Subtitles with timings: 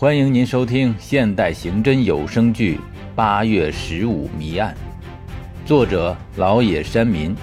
[0.00, 2.76] 欢迎您收听现代刑侦有声剧
[3.16, 4.72] 《八月十五谜案》，
[5.66, 7.34] 作者老野山民，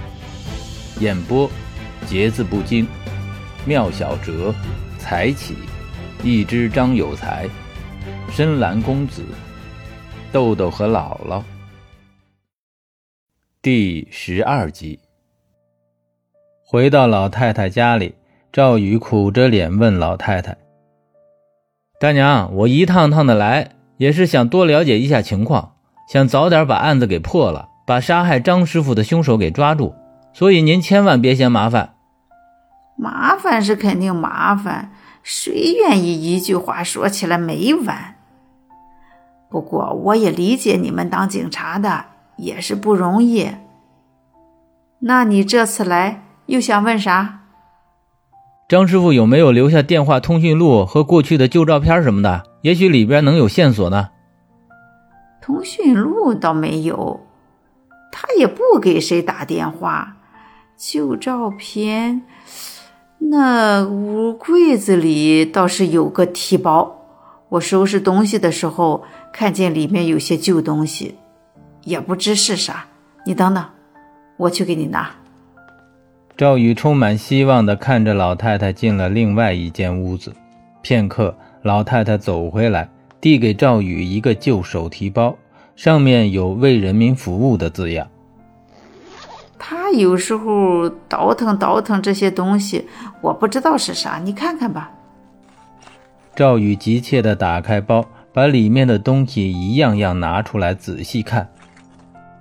[1.02, 1.52] 演播
[2.08, 2.88] 节字不惊，
[3.66, 4.56] 妙小哲，
[4.98, 5.54] 才起，
[6.24, 7.46] 一只张有才，
[8.32, 9.26] 深蓝公子，
[10.32, 11.44] 豆豆和姥姥。
[13.62, 14.98] 第十二集，
[16.64, 18.16] 回到老太太家里，
[18.54, 20.56] 赵宇苦着脸问老太太。
[21.98, 25.72] 大娘，我一趟趟的来，也是想多了解一下情况，
[26.10, 29.96] 想早点把案子给破了，把杀害张师傅的凶手给抓住。
[30.34, 31.94] 所以您千万别嫌麻烦。
[32.98, 34.92] 麻烦是肯定麻烦，
[35.24, 38.16] 谁愿意一句话说起来没完？
[39.50, 43.52] 不过我也理解你们当警察的也是不容易。
[45.00, 47.44] 那你这次来又想问啥？
[48.68, 52.42] 张师傅有没有留下电话通讯录和过去的旧照片什么的？
[52.62, 54.10] 也许里边能有线索呢。
[55.40, 57.20] 通讯录倒没有，
[58.12, 60.18] 他也不给谁打电话。
[60.76, 62.24] 旧照片，
[63.20, 66.96] 那屋柜子里倒是有个提包，
[67.50, 71.16] 我收拾东西的时候看见里面有些旧东西，
[71.84, 72.88] 也不知是啥。
[73.28, 73.64] 你等等，
[74.38, 75.12] 我去给你拿。
[76.38, 80.34] 赵宇充满希望地看着老太太进了另外一间屋子，
[80.82, 82.90] 片刻，老太太走回来，
[83.22, 85.34] 递给赵宇一个旧手提包，
[85.78, 88.06] 上面有“为人民服务”的字样。
[89.58, 92.86] 他有时候倒腾倒腾这些东西，
[93.22, 94.92] 我不知道是啥，你看看吧。
[96.36, 101.48] 赵宇急切地打开包，把里面的东西一样样拿出来仔细看，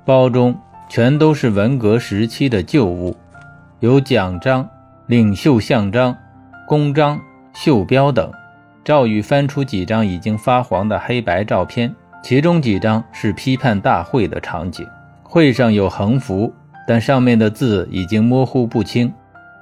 [0.05, 0.56] 包中
[0.89, 3.15] 全都是文革时期的旧物。
[3.85, 4.67] 有奖章、
[5.09, 6.17] 领袖像章、
[6.67, 7.21] 公章、
[7.53, 8.33] 袖标等。
[8.83, 14.87] 赵宇翻出几张已经发黄的黑白照片，其中几张是批判大会的场景。
[15.23, 16.50] 会上有横幅，
[16.89, 19.12] 但上面的字已经模糊不清。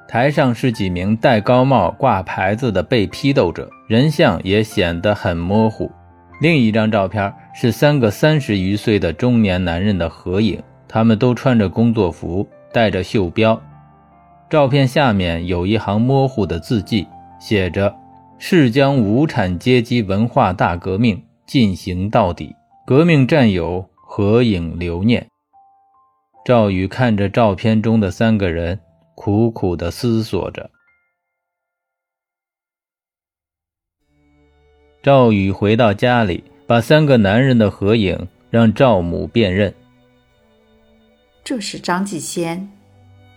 [0.07, 5.91] 台上是几名戴高帽、挂牌子的被批斗者，人像也显得很模糊。
[6.41, 13.61] 另一张照片是三个三十余岁的中年男人的合影，他们都穿着工作服，戴着袖标。
[14.53, 17.09] 照片下面有一行模糊的字迹，
[17.41, 17.97] 写着
[18.39, 22.55] ：“誓将无产阶级文化大革命进行到底，
[22.87, 25.27] 革命战友合影留念。”
[26.45, 28.79] 赵宇看着照片中的三个人，
[29.15, 30.69] 苦苦地思索着。
[35.03, 39.73] 赵宇回到家里，把三个男人的合影让赵母辨认。
[41.43, 42.69] 这是张继先、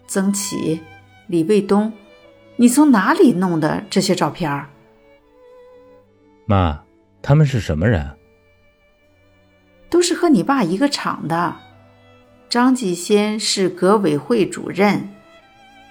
[0.07, 0.81] 曾琦。
[1.28, 1.91] 李卫东，
[2.56, 4.66] 你从哪里弄的这些照片？
[6.46, 6.84] 妈，
[7.22, 8.18] 他们是什么人？
[9.90, 11.56] 都是和你爸一个厂的。
[12.47, 15.09] 张继先是革委会主任，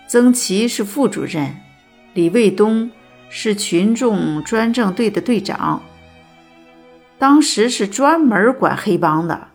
[0.06, 1.54] 曾琦是副主任，
[2.14, 2.90] 李卫东
[3.28, 5.82] 是群众专政队的队长。
[7.18, 9.48] 当时是专门管黑帮的。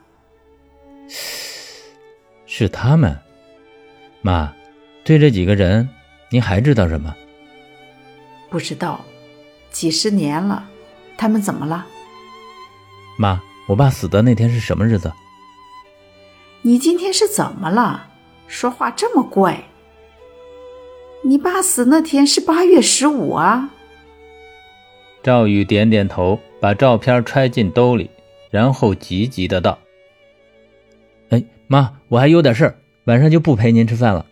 [2.46, 3.18] 是他们，
[4.22, 4.54] 妈。
[5.10, 5.90] 对这几个人，
[6.30, 7.16] 您还知道什么？
[8.48, 9.04] 不知道，
[9.72, 10.70] 几十年了，
[11.18, 11.84] 他们怎么了？
[13.18, 15.12] 妈，我爸死的那天是什么日子？
[16.62, 18.06] 你今天是怎么了？
[18.46, 19.64] 说话这么怪。
[21.24, 23.72] 你爸死那天是八月十五啊。
[25.24, 28.12] 赵宇点点头，把照片揣进兜里，
[28.52, 29.80] 然后急急的道
[31.30, 34.24] ：“哎，妈，我还有点事儿，晚上就不陪您吃饭了。”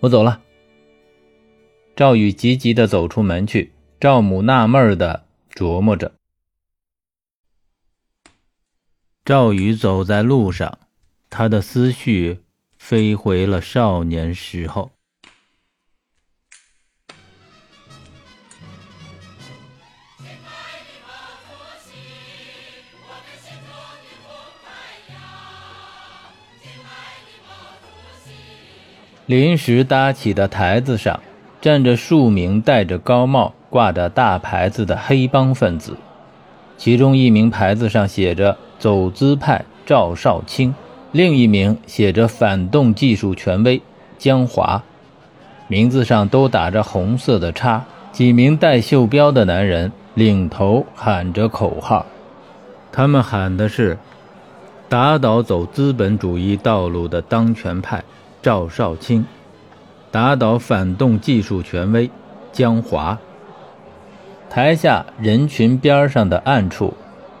[0.00, 0.42] 我走了。
[1.94, 6.12] 赵宇急急地走出门去，赵母纳闷地琢磨着。
[9.24, 10.78] 赵宇走在路上，
[11.30, 12.40] 他的思绪
[12.78, 14.95] 飞回了少年时候。
[29.26, 31.18] 临时搭起的台子上，
[31.60, 35.96] 站着数名戴着高帽、挂着大牌子的黑帮分子。
[36.78, 40.72] 其中一名牌子上写着“走资派赵少卿”，
[41.10, 43.82] 另一名写着“反动技术权威
[44.16, 44.80] 江华”，
[45.66, 47.84] 名字上都打着红色的叉。
[48.12, 52.06] 几名戴袖标的男人领头喊着口号，
[52.92, 53.98] 他们喊的是
[54.88, 58.04] ：“打倒走资本主义道路的当权派。”
[58.46, 59.26] 赵少卿，
[60.12, 62.08] 打倒反动技术权威
[62.52, 63.18] 江华。
[64.48, 66.94] 台下人群边上的暗处，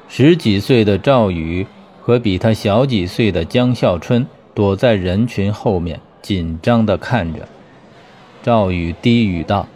[0.08, 1.64] 十几岁的赵宇
[2.00, 7.46] 和比他小几岁的江孝春躲在人群后面，紧张地看着。
[8.42, 9.68] 赵宇低语道：“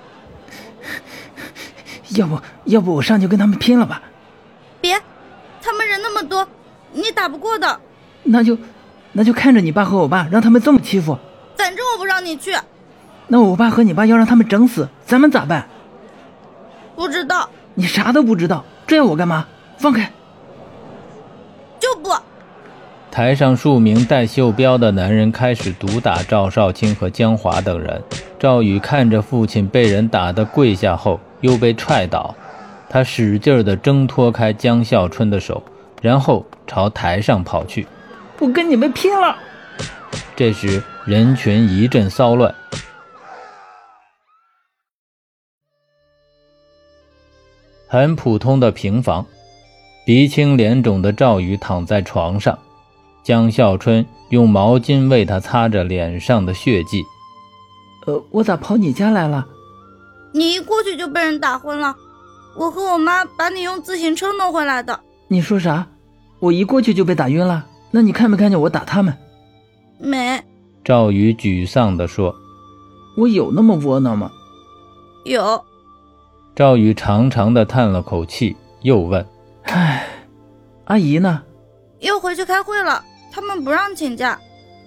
[2.19, 4.03] 要不要不我上去跟他们拼了吧
[4.83, 5.01] ？”“别，
[5.63, 6.49] 他们人那么多，
[6.93, 7.79] 你打不过的。
[8.25, 8.59] ”“那就
[9.13, 11.19] 那就看着你爸和我爸，让他们这么欺负。
[11.57, 12.55] ”“反正我不让你去。
[13.29, 15.67] ”“那我爸和你爸要让他们整死，咱们咋办？”
[16.97, 19.47] 不知道，你啥都不知道，这要我干嘛？
[19.79, 20.13] 放开！
[21.79, 22.11] 就不。
[23.11, 28.03] 台上数名戴袖标的男人开始毒打赵少卿和江华等人。
[28.39, 32.35] 赵宇看着父亲被人打得跪下后又被踹倒，
[32.89, 35.63] 他使劲地挣脱开江孝春的手，
[36.01, 37.87] 然后朝台上跑去。
[38.41, 39.37] 我跟你们拼了！
[40.35, 42.55] 这时人群一阵骚乱。
[47.87, 49.27] 很普通的平房，
[50.07, 52.59] 鼻青脸肿的赵宇躺在床上，
[53.23, 57.05] 江孝春用毛巾为他擦着脸上的血迹。
[58.07, 59.47] 呃，我咋跑你家来了？
[60.33, 61.95] 你一过去就被人打昏了，
[62.57, 64.99] 我和我妈把你用自行车弄回来的。
[65.29, 65.87] 你说啥？
[66.39, 67.67] 我一过去就被打晕了？
[67.91, 69.17] 那你看没看见我打他们？
[69.99, 70.43] 没。
[70.85, 72.35] 赵宇沮丧地说
[73.17, 74.31] ：“我有那么窝囊吗？”
[75.25, 75.63] 有。
[76.55, 79.27] 赵宇长长的叹了口气，又问
[79.65, 80.07] ：“唉，
[80.85, 81.43] 阿姨呢？
[82.01, 83.05] 又回去开会了。
[83.33, 84.39] 他们不让请假。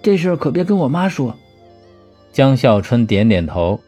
[0.02, 1.34] 这事可别跟我妈说。”
[2.32, 3.80] 江笑春点点头。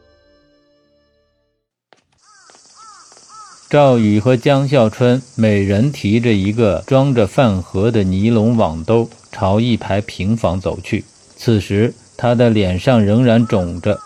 [3.69, 11.05] 赵宇和江孝春每人提着一个装着饭盒的尼龙网兜，朝一排平房走去。
[11.37, 13.99] 此时，他的脸上仍然肿着。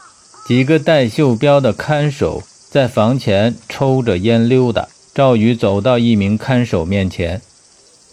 [0.46, 2.42] 几个带袖标的看守。
[2.70, 7.42] 在房前抽着烟溜达，赵宇走到一名看守面前：“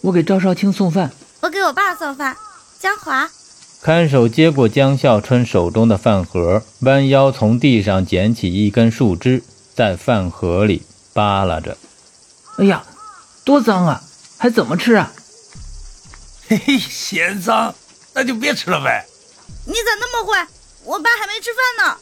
[0.02, 1.12] 我给赵少卿送饭，
[1.42, 2.36] 我给我爸送饭。”
[2.80, 3.30] 江华
[3.80, 9.44] 看守接过江孝春手中的饭盒，弯腰从地上捡起一根树枝，
[9.76, 10.82] 在饭盒里
[11.18, 11.76] 扒拉着。
[12.58, 12.84] “哎呀，
[13.44, 14.00] 多脏啊！
[14.38, 15.10] 还怎么吃啊
[16.48, 17.74] ？”“嘿嘿，嫌脏，
[18.12, 19.04] 那就别吃了呗。
[19.66, 20.46] ”“你咋那么坏？
[20.84, 21.98] 我爸还没吃饭呢。”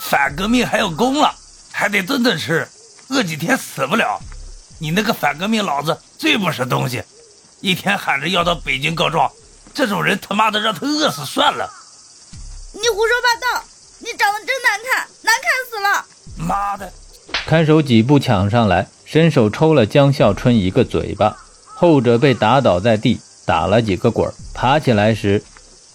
[0.00, 1.32] 反革命还有功了，
[1.70, 2.68] 还得顿顿吃，
[3.08, 4.20] 饿几天死不了。
[4.80, 7.04] 你那个反革命老子最不是东西，
[7.60, 9.30] 一天喊着要到北京告状，
[9.72, 11.72] 这种人他妈的让他饿死算了。
[12.72, 13.64] 你胡说八道！
[14.00, 16.04] 你长得真难看，难看死了！
[16.36, 16.92] 妈的！
[17.44, 21.36] 看守几步抢上来，伸手抽了江孝春一个嘴巴，
[21.74, 25.42] 后者被打倒在地，打了几个滚，爬起来时，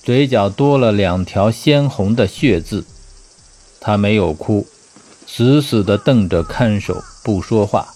[0.03, 2.85] 嘴角多了两条鲜红的血渍。
[3.79, 4.67] 他没有哭，
[5.25, 7.87] 死死地瞪着看守，不说话。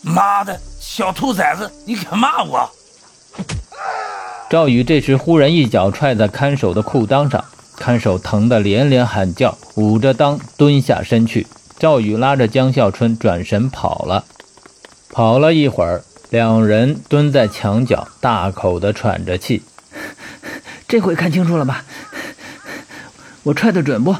[0.00, 2.70] 妈的，小兔崽子，你敢骂我！
[4.48, 7.44] 赵宇这时忽然一脚踹在看守的裤裆上，
[7.76, 11.46] 看守疼得连连喊叫，捂着裆蹲下身去。
[11.84, 14.24] 赵宇拉着江孝春转身跑了。
[15.10, 19.62] 跑了一会儿，两人蹲在墙角，大口的喘着气。
[20.88, 21.84] 这回看清楚了吧？
[23.44, 24.16] 我踹的准不？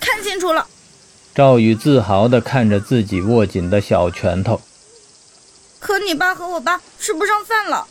[0.00, 0.66] 看清楚了。
[1.34, 4.62] 赵宇自豪地看着自己握紧的小拳头。
[5.78, 7.86] 可你爸和我爸吃不上饭了。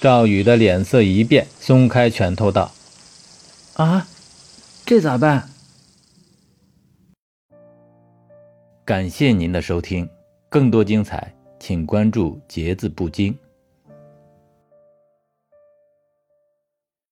[0.00, 2.72] 赵宇的脸色一变，松开拳头道
[3.74, 4.08] ：“啊，
[4.84, 5.50] 这咋办？”
[8.86, 10.06] 感谢您的收听，
[10.50, 13.34] 更多精彩，请关注“节字不惊”。